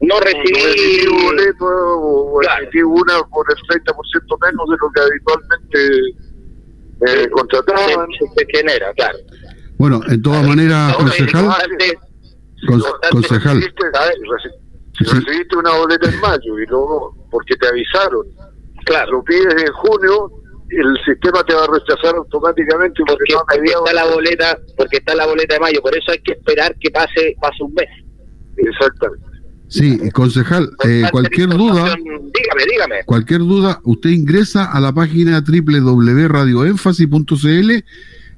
[0.00, 6.31] no recibí, no boleto o recibí una por el 30% menos de lo que habitualmente
[7.06, 8.06] eh, contrataban.
[8.36, 9.18] Se, genera, claro.
[9.78, 11.48] Bueno, en todas maneras, concejal.
[13.10, 13.62] concejal.
[14.98, 18.26] Si recibiste una boleta en mayo y luego, porque te avisaron,
[18.84, 20.30] claro, lo pides en junio,
[20.68, 25.14] el sistema te va a rechazar automáticamente porque, no porque está la boleta, porque está
[25.14, 27.88] la boleta de mayo, por eso hay que esperar que pase, pase un mes.
[28.56, 29.31] Exactamente.
[29.72, 33.04] Sí, concejal, eh, cualquier duda, dígame, dígame.
[33.06, 37.70] Cualquier duda, usted ingresa a la página www.radioenfasi.cl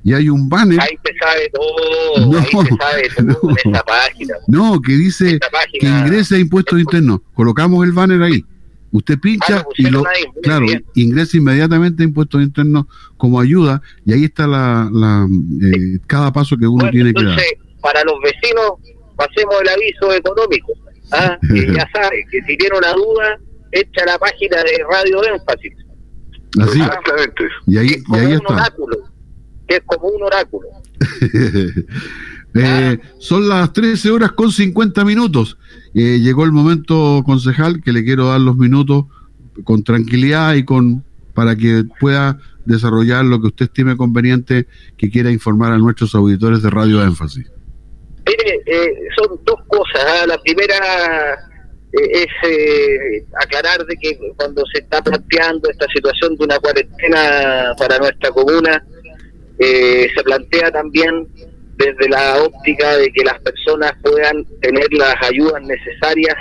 [0.05, 0.81] y hay un banner.
[0.81, 4.35] Ahí te sabe todo, no, ahí te sabe todo en esa página.
[4.47, 5.41] No, que dice
[5.81, 7.23] que ingrese a impuestos internos.
[7.35, 8.45] Colocamos el banner ahí.
[8.93, 10.05] Usted pincha ah, y lo,
[10.41, 16.33] claro, ingresa inmediatamente a impuestos internos como ayuda y ahí está la, la eh, cada
[16.33, 17.41] paso que uno tiene que dar.
[17.81, 18.75] Para los vecinos,
[19.17, 20.75] pasemos el aviso económico
[21.13, 21.39] ¿ah?
[21.43, 23.39] ya sabe que si tiene una duda,
[23.73, 25.73] echa la página de Radio Énfasis.
[26.61, 26.81] Así.
[26.81, 27.45] Exactamente.
[27.67, 28.55] Y ahí, es y como ahí un está.
[28.55, 28.97] oráculo,
[29.67, 30.69] que es como un oráculo.
[32.57, 35.59] Eh, son las 13 horas con 50 minutos.
[35.93, 39.07] Eh, llegó el momento, concejal, que le quiero dar los minutos
[39.65, 45.33] con tranquilidad y con para que pueda desarrollar lo que usted estime conveniente que quiera
[45.33, 47.51] informar a nuestros auditores de Radio Énfasis.
[48.27, 50.05] Mire, eh, son dos cosas.
[50.07, 50.27] ¿ah?
[50.27, 51.35] La primera
[51.93, 57.75] eh, es eh, aclarar de que cuando se está planteando esta situación de una cuarentena
[57.79, 58.85] para nuestra comuna,
[59.59, 61.29] eh, se plantea también
[61.77, 66.35] desde la óptica de que las personas puedan tener las ayudas necesarias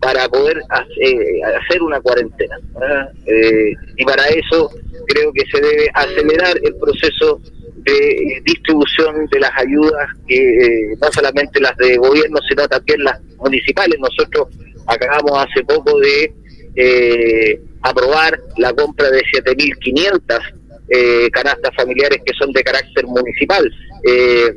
[0.00, 2.56] para poder hace- hacer una cuarentena.
[2.82, 3.08] ¿ah?
[3.26, 4.70] Eh, y para eso
[5.08, 7.40] creo que se debe acelerar el proceso
[7.86, 13.02] de eh, distribución de las ayudas, que eh, no solamente las de gobierno, sino también
[13.04, 13.98] las municipales.
[13.98, 14.48] Nosotros
[14.86, 16.32] acabamos hace poco de
[16.76, 20.40] eh, aprobar la compra de 7.500
[20.88, 23.68] eh, canastas familiares que son de carácter municipal.
[24.08, 24.52] Eh,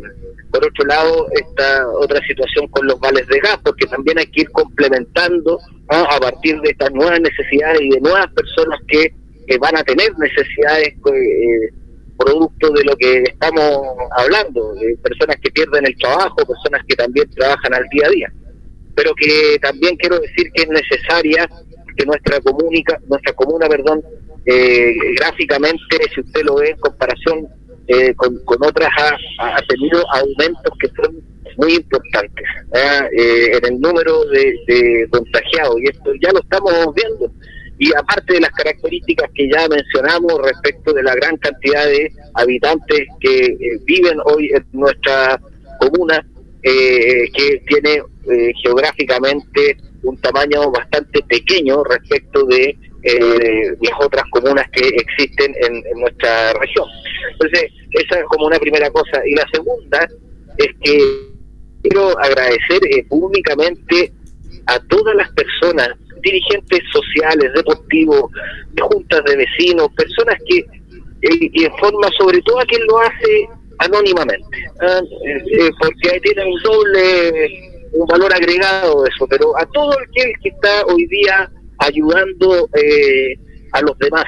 [0.52, 4.42] por otro lado, está otra situación con los vales de gas, porque también hay que
[4.42, 9.14] ir complementando a partir de estas nuevas necesidades y de nuevas personas que,
[9.60, 11.70] van a tener necesidades eh,
[12.80, 13.80] de lo que estamos
[14.18, 18.34] hablando, de personas que pierden el trabajo, personas que también trabajan al día a día.
[18.96, 21.50] Pero que también quiero decir que es necesaria
[21.96, 24.02] que nuestra comunica, nuestra comuna, perdón,
[24.46, 25.80] eh, gráficamente,
[26.14, 27.48] si usted lo ve en comparación
[27.88, 31.22] eh, con, otras, ha, ha tenido aumentos que son
[31.58, 33.08] muy importantes ¿ah?
[33.12, 37.32] eh, en el número de, de contagiados y esto ya lo estamos viendo
[37.80, 43.08] y aparte de las características que ya mencionamos respecto de la gran cantidad de habitantes
[43.20, 45.40] que eh, viven hoy en nuestra
[45.80, 46.24] comuna,
[46.62, 54.66] eh, que tiene eh, geográficamente un tamaño bastante pequeño respecto de eh, las otras comunas
[54.72, 56.86] que existen en, en nuestra región.
[57.32, 59.22] Entonces, esa es como una primera cosa.
[59.26, 60.08] Y la segunda
[60.58, 61.00] es que
[61.82, 64.12] quiero agradecer eh, públicamente
[64.66, 65.90] a todas las personas,
[66.22, 68.32] dirigentes sociales, deportivos,
[68.72, 73.00] de juntas de vecinos, personas que, eh, y en forma sobre todo a quien lo
[73.00, 73.48] hace
[73.80, 75.00] anónimamente, ¿ah?
[75.26, 77.50] Eh, eh, porque ahí tiene un doble,
[77.94, 81.50] un valor agregado eso, pero a todo el que, que está hoy día
[81.80, 83.34] ayudando eh,
[83.72, 84.26] a los demás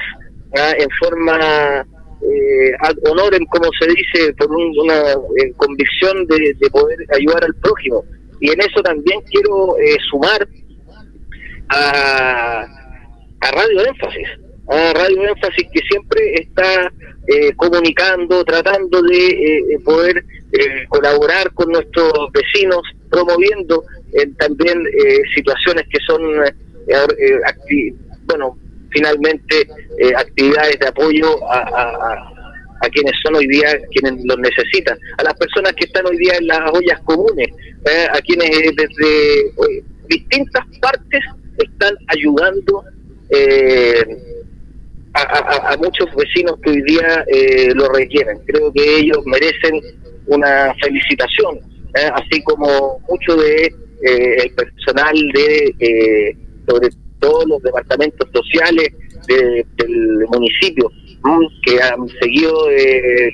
[0.56, 0.72] ¿ah?
[0.78, 1.86] en forma
[2.22, 5.14] eh, ad honorem, como se dice, por un- una
[5.56, 8.04] convicción de, de poder ayudar al prójimo.
[8.40, 10.48] Y en eso también quiero eh, sumar
[11.72, 12.66] a,
[13.40, 14.28] a Radio Énfasis,
[14.68, 16.90] a Radio Énfasis que siempre está
[17.28, 25.18] eh, comunicando, tratando de eh, poder eh, colaborar con nuestros vecinos, promoviendo eh, también eh,
[25.34, 26.20] situaciones que son,
[26.88, 27.92] eh,
[28.26, 28.58] bueno,
[28.90, 29.66] finalmente
[30.16, 32.28] actividades de apoyo a, a-
[32.82, 36.34] a- quienes son hoy día quienes los necesitan, a las personas que están hoy día
[36.38, 37.48] en las ollas comunes,
[38.12, 39.52] a quienes desde
[40.08, 41.20] distintas partes
[41.58, 42.82] están ayudando
[43.30, 44.04] eh,
[45.14, 48.38] a, a- muchos vecinos que hoy día eh, lo requieren.
[48.46, 49.80] Creo que ellos merecen
[50.26, 51.58] una felicitación,
[51.94, 53.66] eh, así como mucho de
[54.04, 56.36] eh, el personal de eh,
[56.68, 56.88] sobre
[57.20, 58.88] todo los departamentos sociales
[59.28, 60.90] de- del municipio
[61.64, 62.52] que han seguido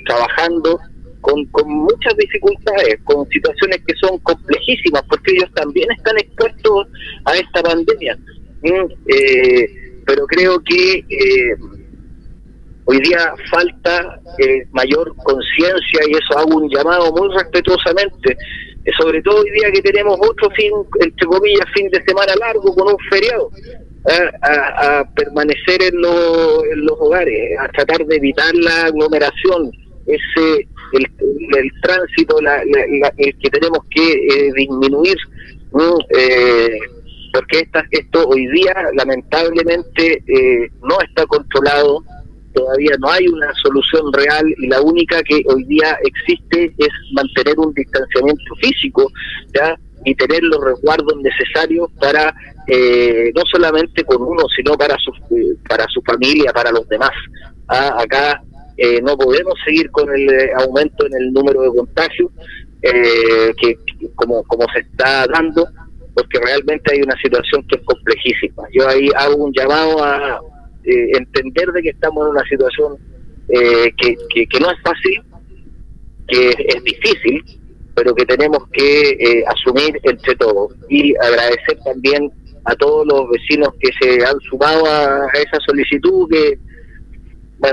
[0.05, 0.79] trabajando
[1.21, 6.87] con, con muchas dificultades, con situaciones que son complejísimas, porque ellos también están expuestos
[7.25, 8.17] a esta pandemia.
[8.63, 9.71] Mm, eh,
[10.07, 11.55] pero creo que eh,
[12.87, 18.33] hoy día falta eh, mayor conciencia y eso hago un llamado muy respetuosamente,
[18.85, 22.75] eh, sobre todo hoy día que tenemos otro fin, entre comillas, fin de semana largo
[22.75, 23.51] con un feriado,
[24.09, 29.71] eh, a, permanecer en, lo- en los hogares, a tratar de evitar la aglomeración,
[30.07, 35.17] ese el, tránsito la- el que tenemos que eh, disminuir.
[36.17, 36.79] Eh,
[37.33, 42.03] porque esta, esto hoy día lamentablemente eh, no está controlado,
[42.55, 47.59] todavía no hay una solución real y la única que hoy día existe es mantener
[47.59, 49.11] un distanciamiento físico
[49.55, 49.77] ¿ya?
[50.05, 52.35] y tener los resguardos necesarios para
[52.67, 57.13] eh, no solamente con uno, sino para su, eh, para su familia, para los demás.
[57.69, 58.43] Ah, acá
[58.79, 62.31] eh, no podemos seguir con el eh, aumento en el número de contagios
[62.83, 63.77] eh, que
[64.15, 65.67] como, como se está dando,
[66.15, 68.65] porque realmente hay una situación que es complejísima.
[68.73, 70.41] Yo ahí hago un llamado a
[70.85, 72.97] eh, entender de que estamos en una situación
[73.49, 75.23] eh, que, que, que no es fácil,
[76.29, 77.43] que es difícil,
[77.95, 82.31] pero que tenemos que eh, asumir entre todos y agradecer también
[82.65, 86.59] a todos los vecinos que se han sumado a, a esa solicitud que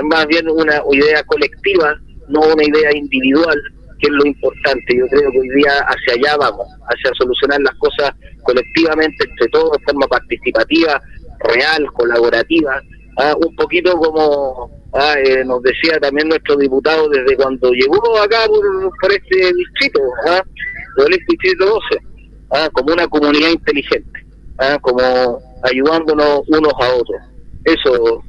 [0.04, 3.60] más bien una idea colectiva, no una idea individual,
[3.98, 4.96] que es lo importante.
[4.96, 8.12] Yo creo que hoy día hacia allá vamos, hacia solucionar las cosas
[8.42, 11.00] colectivamente, entre todos, de forma participativa,
[11.40, 12.80] real, colaborativa,
[13.18, 18.46] ah, un poquito como ah, eh, nos decía también nuestro diputado desde cuando llegó acá
[18.46, 20.42] por, este distrito, ah,
[20.96, 21.80] por el distrito 12,
[22.52, 24.26] ah, como una comunidad inteligente,
[24.58, 27.20] ah, como ayudándonos unos a otros.
[27.64, 28.22] Eso.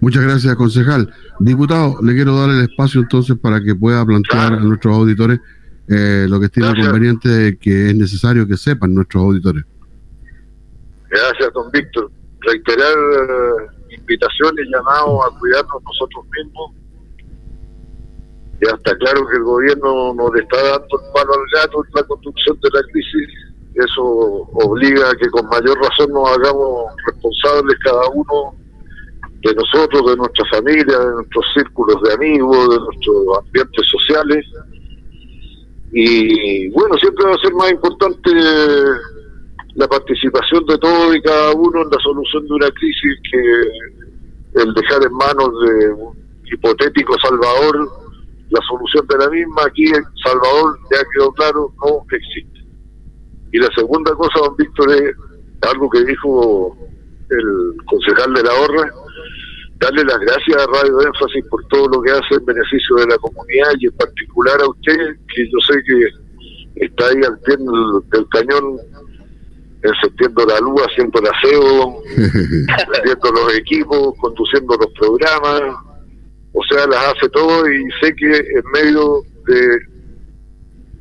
[0.00, 1.12] Muchas gracias, concejal.
[1.40, 5.40] Diputado, le quiero dar el espacio entonces para que pueda plantear a nuestros auditores
[5.88, 9.64] eh, lo que tiene conveniente que es necesario que sepan nuestros auditores.
[11.08, 12.10] Gracias, don Víctor.
[12.40, 16.72] Reiterar eh, invitaciones, llamados a cuidarnos nosotros mismos.
[18.60, 22.02] Ya está claro que el gobierno nos está dando el palo al gato en la
[22.04, 23.28] conducción de la crisis.
[23.74, 28.54] Eso obliga a que con mayor razón nos hagamos responsables cada uno
[29.42, 34.46] de nosotros, de nuestra familia, de nuestros círculos de amigos, de nuestros ambientes sociales.
[35.92, 38.30] Y bueno, siempre va a ser más importante
[39.74, 44.72] la participación de todos y cada uno en la solución de una crisis que el
[44.74, 46.16] dejar en manos de un
[46.50, 48.06] hipotético Salvador
[48.50, 49.62] la solución de la misma.
[49.66, 52.60] Aquí en Salvador ya quedó claro, no existe.
[53.52, 55.14] Y la segunda cosa, don Víctor, es
[55.68, 56.76] algo que dijo
[57.30, 58.92] el concejal de la Horra,
[59.78, 63.18] darle las gracias a Radio Énfasis por todo lo que hace en beneficio de la
[63.18, 64.96] comunidad y en particular a usted,
[65.34, 68.78] que yo sé que está ahí al pie del, cañón
[69.82, 72.02] encendiendo la luz, haciendo el aseo,
[72.96, 75.62] haciendo los equipos, conduciendo los programas,
[76.52, 79.78] o sea, las hace todo y sé que en medio de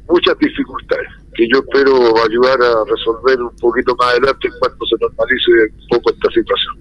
[0.08, 4.96] muchas dificultades que yo espero ayudar a resolver un poquito más adelante en cuanto se
[5.00, 6.76] normalice un poco esta situación.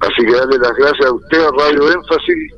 [0.00, 2.54] Así que darle las gracias a usted, a Radio Énfasis,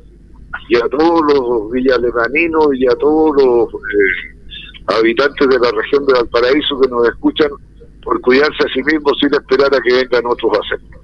[0.69, 6.13] y a todos los villalemaninos y a todos los eh, habitantes de la región de
[6.13, 7.49] Valparaíso que nos escuchan
[8.03, 10.97] por cuidarse a sí mismos sin esperar a que vengan otros a hacerlo.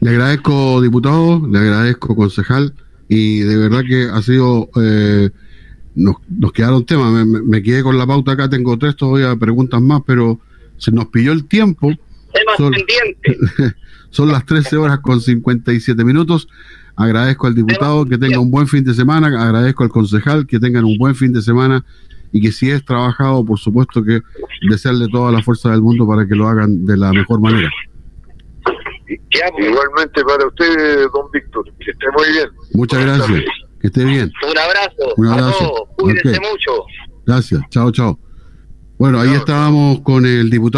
[0.00, 2.74] Le agradezco, diputado, le agradezco, concejal,
[3.08, 4.68] y de verdad que ha sido...
[4.80, 5.30] Eh,
[5.96, 7.26] nos, nos quedaron temas.
[7.26, 10.38] Me, quedé con la pauta acá, tengo tres todavía preguntas más, pero
[10.76, 11.90] se nos pilló el tiempo.
[12.56, 12.72] Son,
[14.10, 16.48] son las 13 horas con 57 minutos.
[16.94, 20.84] Agradezco al diputado que tenga un buen fin de semana, agradezco al concejal que tengan
[20.84, 21.84] un buen fin de semana
[22.32, 24.20] y que si es trabajado, por supuesto que
[24.68, 27.70] desearle toda la fuerza del mundo para que lo hagan de la mejor manera.
[29.58, 32.48] Igualmente para usted, don Víctor, que esté muy bien.
[32.72, 33.44] Muchas gracias.
[33.86, 34.32] Que esté bien.
[34.42, 35.14] Un abrazo.
[35.16, 35.88] Un abrazo.
[35.96, 36.86] Cuídense mucho.
[37.24, 37.62] Gracias.
[37.70, 38.18] Chao, chao.
[38.98, 40.72] Bueno, ahí estábamos con el diputado.